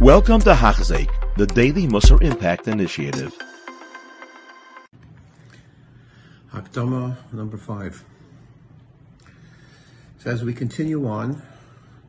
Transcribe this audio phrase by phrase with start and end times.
[0.00, 3.34] Welcome to Hachzik, the Daily Musar Impact Initiative.
[6.52, 8.04] Hakdama number five.
[10.18, 11.40] So as we continue on,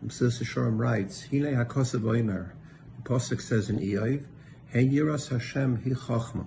[0.05, 0.43] Mr.
[0.43, 2.51] Sharm writes, Hine HaKosav Oimer,
[2.97, 4.25] the Pasuk says in Eiv,
[4.67, 6.45] Hey Yiras Hashem Hi Chachma.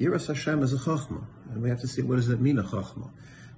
[0.00, 2.64] Yiras Hashem is a Chachma, and we have to see what does that mean, a
[2.64, 3.08] Chachma.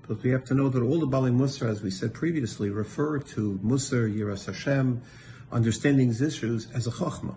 [0.06, 3.18] But we have to know that all the Bali Musar, as we said previously, refer
[3.18, 5.00] to Musar, Yiras Hashem,
[5.50, 7.34] understanding these issues as a chachma.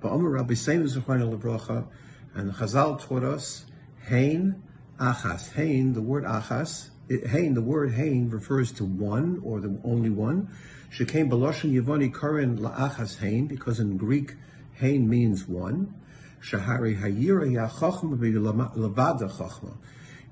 [0.00, 1.86] But Omer Rabbi Seinu Zechron Levracha,
[2.34, 3.66] and Chazal taught us,
[4.06, 4.62] Hain
[4.98, 5.52] Achas.
[5.52, 10.48] Hain, the word Achas, Hain, the word Hain refers to one, or the only one.
[10.92, 14.34] Shekain Baloshin Yevoni Karin La'achas Hain, because in Greek,
[14.74, 15.94] Hain means one.
[16.42, 19.76] Shahari Hayira Ya Chachma Levada Chachma.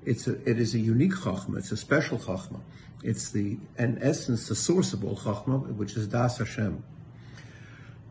[0.05, 1.57] It's a, it is a unique chachma.
[1.57, 2.59] It's a special chachma.
[3.03, 6.83] It's the, in essence, the source of all chachma, which is Das Hashem.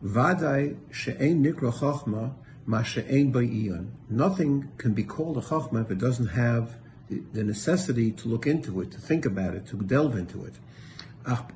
[0.03, 2.33] Vadai she'ein nikra chachma
[2.65, 3.91] ma she'ein ba'iyon.
[4.09, 6.75] Nothing can be called a chachma if it doesn't have
[7.09, 10.55] the necessity to look into it, to think about it, to delve into it.
[11.25, 11.47] But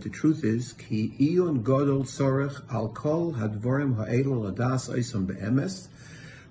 [0.00, 5.88] the truth is, ki iyon godol sorech al kol hadvorim ha'edel adas oisam be'emes.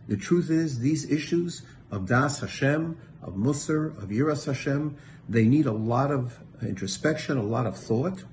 [0.07, 4.95] The truth is, these issues of das Hashem, of Musar, of Yiras Hashem,
[5.27, 8.23] they need a lot of introspection, a lot of thought.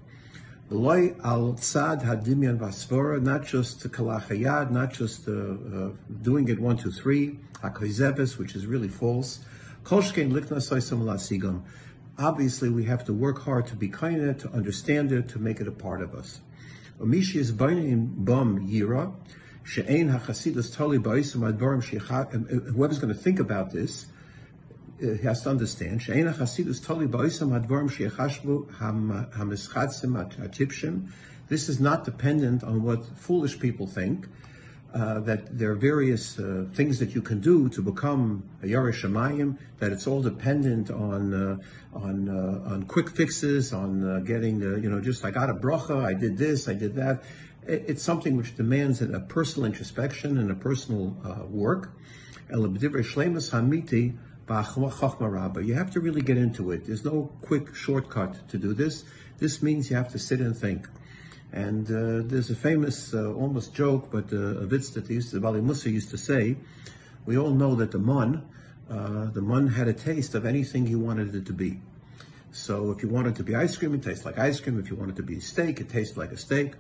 [0.71, 6.91] Loy al tzad vasvora, not just kalachayad, not just uh, uh, doing it one, two,
[6.91, 9.41] three, hakoizeves, which is really false.
[9.83, 11.63] Kolshkein lasigam.
[12.19, 15.39] Obviously, we have to work hard to be kind of it, to understand it, to
[15.39, 16.43] make it a part of us.
[17.01, 19.15] Is bum yira,
[21.53, 21.83] advarim
[22.75, 24.07] Whoever's going to think about this,
[25.23, 31.11] has to understand, She'ena Chasidus Toli Ba'isam Hadvarim She'echashvu HaMischadsim HaTipshim.
[31.49, 34.27] This is not dependent on what foolish people think,
[34.93, 39.03] uh, that there are various uh, things that you can do to become a Yerush
[39.03, 41.59] Shemayim, that it's all dependent on uh,
[41.95, 46.05] on uh, on quick fixes, on uh, getting you know, just I got a bracha,
[46.05, 47.23] I did this, I did that.
[47.67, 51.93] It, it's something which demands a personal introspection and a personal uh, work.
[52.51, 54.17] Hamiti
[54.49, 56.87] you have to really get into it.
[56.87, 59.05] There's no quick shortcut to do this.
[59.39, 60.89] This means you have to sit and think.
[61.53, 65.41] And uh, there's a famous, uh, almost joke, but uh, a vitz that used to,
[65.41, 66.57] Bali Musa used to say.
[67.27, 68.47] We all know that the mun,
[68.91, 71.81] uh, the mun had a taste of anything you wanted it to be.
[72.51, 74.79] So if you wanted to be ice cream, it tastes like ice cream.
[74.79, 76.75] If you wanted to be steak, it tastes like a steak.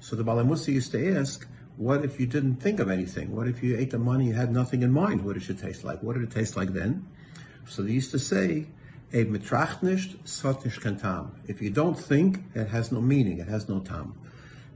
[0.00, 1.46] So the Bali Musa used to ask,
[1.82, 3.34] what if you didn't think of anything?
[3.34, 5.24] What if you ate the money, you had nothing in mind?
[5.24, 6.00] What did it taste like?
[6.00, 7.08] What did it taste like then?
[7.66, 8.66] So they used to say,
[9.12, 10.16] a mitrachnisht
[10.80, 11.32] kantam.
[11.48, 14.14] If you don't think, it has no meaning, it has no tam.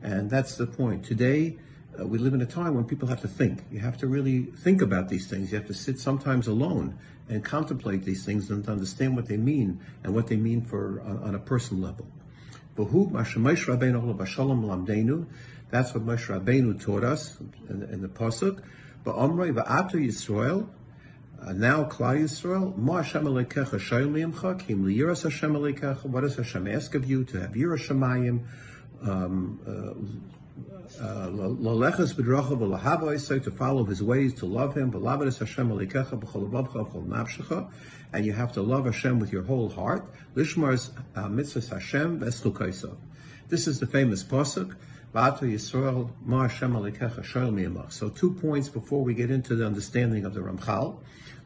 [0.02, 1.04] And that's the point.
[1.04, 1.56] Today,
[1.98, 3.62] uh, we live in a time when people have to think.
[3.70, 5.52] You have to really think about these things.
[5.52, 9.80] You have to sit sometimes alone and contemplate these things and understand what they mean
[10.02, 12.06] and what they mean for on, on a personal level.
[15.70, 17.38] That's what Moshe Rabbeinu taught us
[17.68, 18.62] in, in the pasuk.
[19.04, 20.68] But Omrei va'atu Yisrael.
[21.40, 26.04] Uh, now, Klal Yisrael, Ma Hashem Alekecha Shayim Liyamcha, Kim Liyiras Hashem Alekecha.
[26.04, 28.44] What does Hashem ask of you to have Yiras Shemayim?
[29.02, 34.92] Um, uh, uh, Lalechas b'drachav v'lahavai to follow his ways, to love him.
[34.92, 37.70] V'lavadas Hashem alikecha b'cholavavcha v'chol nafshecha,
[38.12, 40.06] and you have to love Hashem with your whole heart.
[40.34, 42.96] Lishmar's mitzvahs Hashem v'estukaisav.
[43.48, 44.76] This is the famous pasuk.
[47.90, 50.98] So two points before we get into the understanding of the Ramchal.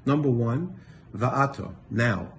[0.04, 0.81] Number one,
[1.14, 2.32] Va'ata, now.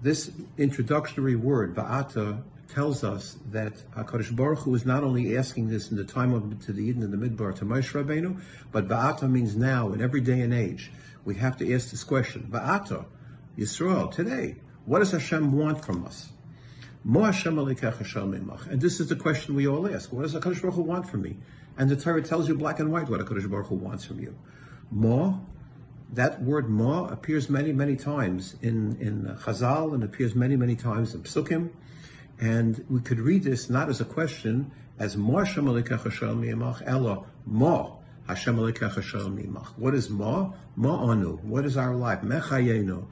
[0.00, 5.90] This introductory word, Va'ata, tells us that HaKadosh Baruch Hu is not only asking this
[5.90, 9.28] in the time of to the Eden in the Midbar to Moshe Rabbeinu, but Va'ata
[9.28, 10.92] means now, in every day and age.
[11.24, 13.06] We have to ask this question, Va'ata,
[13.58, 16.30] Yisrael, today, what does Hashem want from us?
[17.04, 20.12] And this is the question we all ask.
[20.12, 21.36] What does HaKadosh Baruch Hu want from me?
[21.78, 24.36] And the Torah tells you black and white what HaKadosh Baruch Hu wants from you.
[24.90, 25.40] Mo,
[26.12, 31.14] that word mo appears many, many times in, in Chazal and appears many, many times
[31.14, 31.70] in Psukim.
[32.38, 38.56] And we could read this not as a question, as Mo Hashem Elo Mo Hashem
[39.76, 40.54] What is Mo?
[40.76, 41.36] Mo Anu.
[41.38, 42.20] What is our life?
[42.20, 43.06] Mechayenu.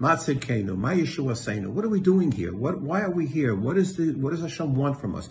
[0.00, 1.68] Matzidkenu, my Yeshua Seinu.
[1.68, 2.54] What are we doing here?
[2.54, 3.54] What, why are we here?
[3.54, 5.28] What is the, what does Hashem want from us?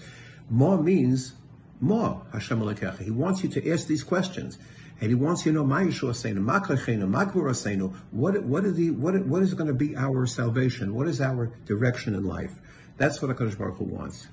[0.49, 1.33] More means
[1.81, 3.03] more, Hashem Alekecha.
[3.03, 4.57] He wants you to ask these questions.
[5.01, 7.93] And he wants you to know, my Yeshua Seinu, ma Kachenu, Seinu.
[8.11, 10.95] What, what, are the, what, what is going to be our salvation?
[10.95, 12.53] What is our direction in life?
[12.97, 14.27] That's what HaKadosh Baruch Hu wants.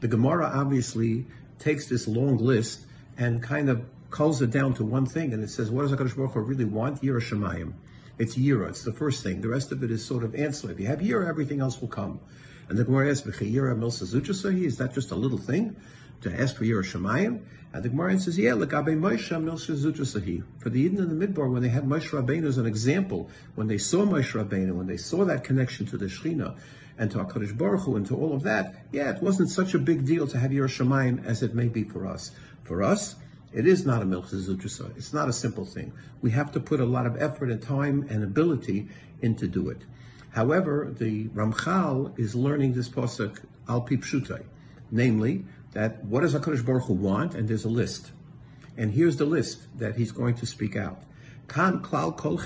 [0.00, 1.26] The Gemara obviously
[1.60, 2.86] takes this long list
[3.16, 6.16] and kind of culls it down to one thing, and it says, what does HaKadosh
[6.16, 7.02] Baruch Hu really want?
[7.02, 7.74] Yira Shemayim.
[8.18, 9.42] It's Yira, it's the first thing.
[9.42, 10.74] The rest of it is sort of ancillary.
[10.74, 12.20] If you have Yira, everything else will come.
[12.68, 15.76] And the Gemara asks, Yira is that just a little thing?
[16.22, 17.42] To ask for Yira Shemayim?
[17.74, 21.60] And the Gemara says, yeah, Lagabe Moshe Milsa For the Eden in the Midbar, when
[21.60, 25.26] they had Moshe Rabbeinu as an example, when they saw Moshe Rabbeinu, when they saw
[25.26, 26.56] that connection to the Shechina,
[26.98, 29.78] and to HaKadosh Baruch Hu, and to all of that, yeah, it wasn't such a
[29.78, 32.30] big deal to have Yira Shemayim as it may be for us.
[32.64, 33.16] For us,
[33.56, 34.50] it is not a milchus
[34.98, 35.94] It's not a simple thing.
[36.20, 38.88] We have to put a lot of effort and time and ability
[39.22, 39.78] into do it.
[40.32, 44.44] However, the Ramchal is learning this pasuk al pipshutai,
[44.90, 48.12] namely that what does Hakadosh Baruch Hu want, and there's a list,
[48.76, 51.00] and here's the list that he's going to speak out.
[51.48, 52.36] Kan klal kol.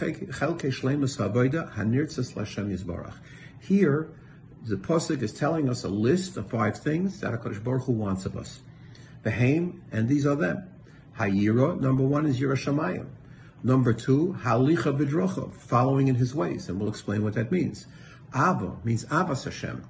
[3.61, 4.09] Here,
[4.63, 8.27] the pasuk is telling us a list of five things that Hakadosh Baruch Hu wants
[8.27, 8.61] of us.
[9.25, 10.69] The haim, and these are them.
[11.21, 13.07] Hayira, number one is Yiras Shemayim.
[13.63, 17.87] Number two, Halicha Bidrocha, following in his ways, and we'll explain what that means.
[18.33, 19.85] Abba means Abbas Hashem.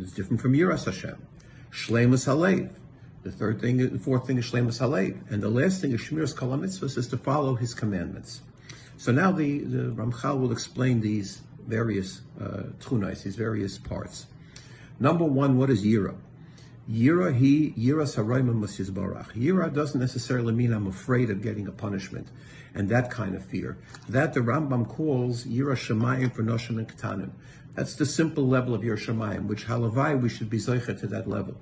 [0.00, 1.24] It's different from Yiras Hashem.
[1.70, 2.70] Shlemus Halev.
[3.22, 5.30] The third thing, the fourth thing is Shlemus Halev.
[5.30, 8.42] And the last thing is Shmiras Kalamitzvahs, is to follow his commandments.
[8.96, 14.26] So now the, the Ramchal will explain these various uh, these various parts.
[14.98, 16.16] Number one, what is Yira?
[16.90, 19.32] Yira he Yira Saraimim Barach.
[19.34, 22.26] Yira doesn't necessarily mean I'm afraid of getting a punishment,
[22.74, 23.78] and that kind of fear.
[24.08, 27.30] That the Rambam calls Yira Shemayim for Noshim and Ketanim.
[27.74, 31.28] That's the simple level of Yira Shemayim, which halavai we should be zeicha to that
[31.28, 31.54] level.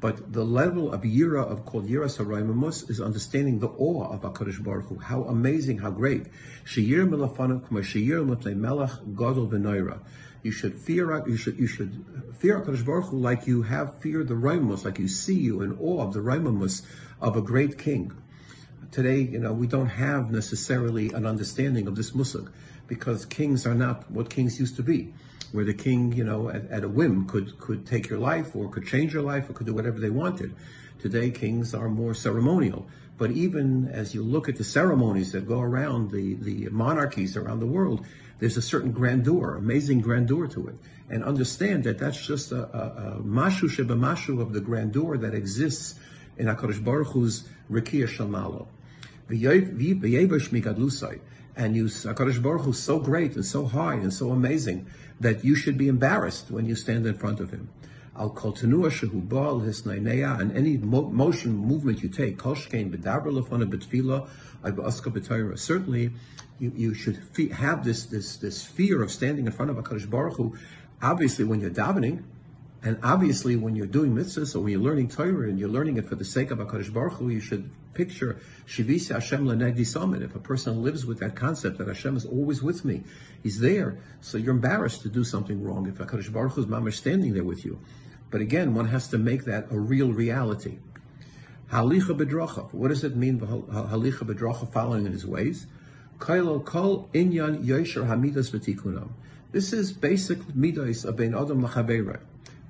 [0.00, 4.62] But the level of Yira of called Yira Saraimamus is understanding the awe of Hakadosh
[4.62, 4.98] Baruch Hu.
[4.98, 6.26] How amazing, how great.
[6.64, 8.24] Sheyir milafanu k'ma sheyir
[8.56, 10.00] melech gadol v'noira.
[10.44, 11.26] You should fear.
[11.26, 11.58] You should.
[11.58, 12.04] You should
[12.36, 15.72] fear Hakadosh Baruch Hu like you have feared the Raimus, like you see you in
[15.80, 16.82] awe of the Raimus
[17.18, 18.12] of a great king.
[18.90, 22.52] Today, you know, we don't have necessarily an understanding of this musag
[22.86, 25.14] because kings are not what kings used to be,
[25.52, 28.68] where the king, you know, at, at a whim could could take your life or
[28.68, 30.54] could change your life or could do whatever they wanted.
[30.98, 32.86] Today, kings are more ceremonial.
[33.16, 37.60] But even as you look at the ceremonies that go around the, the monarchies around
[37.60, 38.04] the world,
[38.40, 40.74] there's a certain grandeur, amazing grandeur to it.
[41.08, 45.34] And understand that that's just a, a, a mashu sheba mashu of the grandeur that
[45.34, 45.98] exists
[46.36, 48.66] in HaKadosh Baruch Hu's Rikiya Shalmalo.
[51.56, 54.86] And you, HaKadosh Baruch Hu is so great and so high and so amazing
[55.20, 57.68] that you should be embarrassed when you stand in front of him.
[58.16, 62.90] Al kol tenua shehu bal hisnaineya, and any mo- motion, movement you take, kol shkein
[62.94, 64.28] b'daber lefana b'tfila,
[64.62, 66.12] b'aska certainly
[66.58, 70.08] you, you should fe- have this, this, this fear of standing in front of HaKadosh
[70.08, 70.56] Baruch Hu,
[71.02, 72.22] obviously when you're davening,
[72.82, 76.06] and obviously when you're doing mitzvahs or when you're learning Torah and you're learning it
[76.06, 80.22] for the sake of HaKadosh Baruch Hu, you should picture Shivisa Hashem Lenegdi Summit.
[80.22, 83.02] If a person lives with that concept that Hashem is always with me,
[83.42, 87.34] He's there, so you're embarrassed to do something wrong if HaKadosh Baruch Hu is standing
[87.34, 87.78] there with you.
[88.34, 90.78] But again, one has to make that a real reality.
[91.70, 92.68] Halicha bedracha.
[92.74, 95.68] What does it mean, halicha bedracha, following in his ways?
[96.18, 99.10] Kailo kol inyan yosher hamidas v'tikunam.
[99.52, 102.18] This is basic midas of bein adam lachabeira.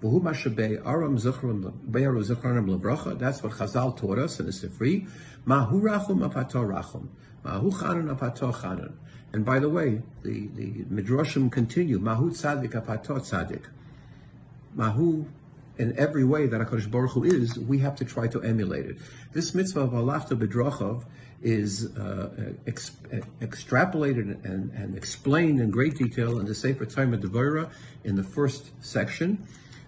[0.02, 3.18] V'hu mashabei aram zuchron be'aru zuchronim lebracha.
[3.18, 5.08] That's what Chazal taught us in the Sifri.
[5.46, 7.08] Mahu rachum apato rachum.
[7.42, 8.92] Mahu apato.
[9.32, 11.98] And by the way, the, the midrashim continue.
[11.98, 13.62] Mahu tzadik apato tzadik.
[14.76, 15.24] Mahu
[15.78, 18.96] in every way that HaKadosh Baruch Hu is, we have to try to emulate it.
[19.32, 21.04] This mitzvah of Alachta Bedrachav
[21.42, 22.92] is uh, ex-
[23.40, 27.70] extrapolated and, and, explained in great detail in the Sefer Tomer Devora
[28.02, 29.46] in the first section.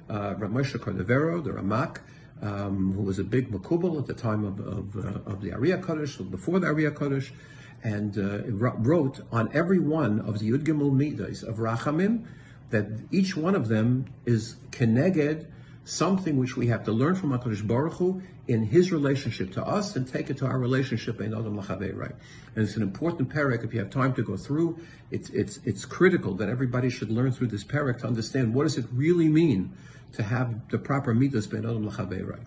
[0.09, 2.01] Uh, Ramosha Cordovero, the Ramak,
[2.43, 5.71] um, who was a big Makubal at the time of, of, uh, of the Ari
[5.71, 7.31] HaKadosh, before the Ari HaKadosh,
[7.83, 12.27] and uh, wrote on every one of the Yud Gimel Midas of Rachamim
[12.71, 15.47] that each one of them is Keneged
[15.87, 19.95] something which we have to learn from HaKadosh Baruch Hu in his relationship to us
[19.95, 22.15] and take it to our relationship in Adam right?
[22.57, 23.65] And it's an important parak.
[23.65, 24.81] If you have time to go through,
[25.13, 28.77] it's it's it's critical that everybody should learn through this parak to understand what does
[28.77, 29.73] it really mean
[30.15, 32.41] to have the proper midas ben Adam right?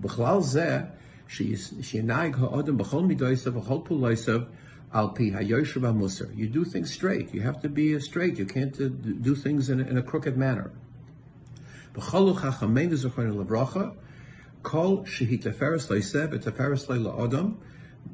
[0.00, 0.88] B'chlal zeh
[1.26, 4.46] she'inayig ha'adam b'chol midoisav b'chol puloisav
[4.92, 7.34] al pi ha'yoshav You do things straight.
[7.34, 8.38] You have to be straight.
[8.38, 10.70] You can't uh, do things in a crooked manner.
[11.94, 13.96] B'cholu chachameinu zochron levracha,
[14.62, 15.88] kol shehi teferes.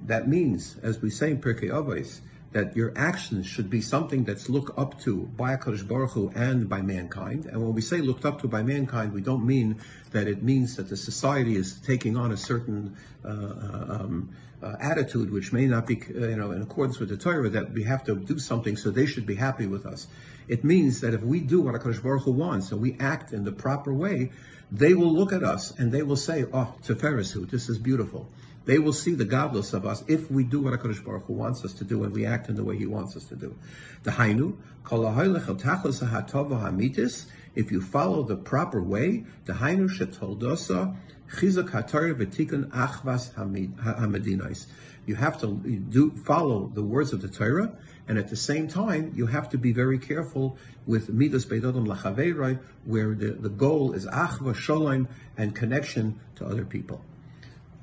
[0.06, 2.20] That means, as we say in Pirkei Avos,
[2.52, 6.69] that your actions should be something that's looked up to by HaKadosh Baruch Hu and
[6.69, 7.47] by mankind.
[7.47, 9.80] And when we say looked up to by mankind, we don't mean
[10.11, 14.30] that it means that the society is taking on a certain uh, um,
[14.62, 17.73] uh, attitude which may not be, uh, you know, in accordance with the Torah, that
[17.73, 20.09] we have to do something so they should be happy with us.
[20.49, 23.45] It means that if we do what HaKadosh Baruch Hu wants and we act in
[23.45, 24.33] the proper way,
[24.73, 28.28] they will look at us and they will say, oh, Tiferisu, this is beautiful.
[28.67, 31.64] They will see the godless of us if we do what HaKadosh Baruch Hu wants
[31.64, 33.57] us to do and we act in the way He wants us to do.
[34.02, 34.57] The Hainu,
[37.57, 40.97] if you follow the proper way, the Hainu shetoldosa
[41.33, 44.67] chizak hatar v'tikun achvas hamedinais.
[45.07, 47.73] You have to do follow the words of the Torah,
[48.07, 52.61] and at the same time, you have to be very careful with midas beidodom lachaveiroi,
[52.85, 57.05] where the, the goal is achva sholem and connection to other people